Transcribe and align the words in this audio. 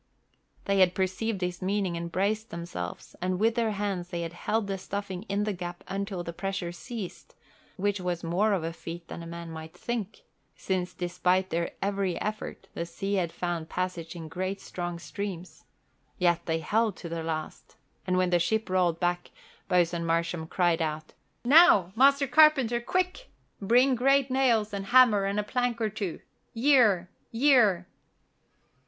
They 0.65 0.79
had 0.79 0.95
perceived 0.95 1.41
his 1.41 1.61
meaning 1.61 1.95
and 1.95 2.11
braced 2.11 2.49
themselves 2.49 3.15
and 3.21 3.37
with 3.39 3.53
their 3.53 3.69
hands 3.73 4.07
they 4.09 4.21
had 4.23 4.33
held 4.33 4.65
the 4.65 4.79
stuffing 4.79 5.21
in 5.29 5.43
the 5.43 5.53
gap 5.53 5.83
until 5.87 6.23
the 6.23 6.33
pressure 6.33 6.71
ceased, 6.71 7.35
which 7.77 7.99
was 8.01 8.23
more 8.23 8.53
of 8.53 8.63
a 8.63 8.73
feat 8.73 9.07
than 9.09 9.21
a 9.21 9.27
man 9.27 9.51
might 9.51 9.75
think, 9.77 10.23
since 10.55 10.95
despite 10.95 11.51
their 11.51 11.73
every 11.83 12.19
effort 12.19 12.67
the 12.73 12.87
sea 12.87 13.13
had 13.13 13.31
found 13.31 13.69
passage 13.69 14.15
in 14.15 14.27
great 14.27 14.59
strong 14.59 14.97
streams, 14.97 15.65
yet 16.17 16.47
they 16.47 16.57
held 16.57 16.95
to 16.97 17.07
the 17.07 17.21
last; 17.21 17.75
and 18.07 18.17
when 18.17 18.31
the 18.31 18.39
ship 18.39 18.71
rolled 18.71 18.99
back, 18.99 19.29
Boatswain 19.67 20.03
Marsham 20.03 20.47
cried 20.47 20.81
out: 20.81 21.13
"Now, 21.45 21.91
Master 21.95 22.25
Carpenter, 22.25 22.81
quick! 22.81 23.29
Bring 23.61 23.93
great 23.93 24.31
nails 24.31 24.73
and 24.73 24.87
hammer 24.87 25.25
and 25.25 25.39
a 25.39 25.43
plank 25.43 25.79
or 25.79 25.89
two. 25.91 26.21
Yare, 26.55 27.07
yare!" 27.29 27.87